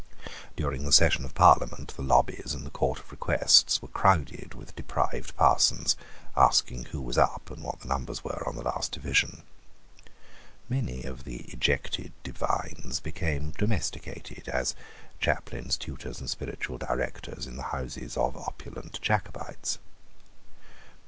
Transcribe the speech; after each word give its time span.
During 0.55 0.83
the 0.83 0.91
session 0.91 1.25
of 1.25 1.35
Parliament 1.35 1.93
the 1.95 2.01
lobbies 2.01 2.55
and 2.55 2.65
the 2.65 2.71
Court 2.71 2.97
of 2.97 3.11
Requests 3.11 3.83
were 3.83 3.87
crowded 3.87 4.55
with 4.55 4.75
deprived 4.75 5.37
parsons, 5.37 5.95
asking 6.35 6.85
who 6.85 6.99
was 6.99 7.19
up, 7.19 7.51
and 7.51 7.61
what 7.63 7.81
the 7.81 7.87
numbers 7.87 8.23
were 8.23 8.41
on 8.49 8.55
the 8.55 8.63
last 8.63 8.93
division. 8.93 9.43
Many 10.67 11.03
of 11.03 11.23
the 11.23 11.41
ejected 11.53 12.13
divines 12.23 12.99
became 12.99 13.51
domesticated, 13.59 14.49
as 14.49 14.73
chaplains, 15.19 15.77
tutors 15.77 16.19
and 16.19 16.27
spiritual 16.27 16.79
directors, 16.79 17.45
in 17.45 17.55
the 17.57 17.61
houses 17.69 18.17
of 18.17 18.35
opulent 18.35 18.99
Jacobites. 19.03 19.77